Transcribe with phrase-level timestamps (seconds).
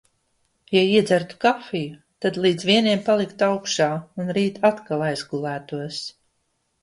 [0.75, 3.91] Ja iedzertu kafiju, tad līdz vieniem paliktu augšā
[4.23, 6.01] un rīt atkal aizgulētos.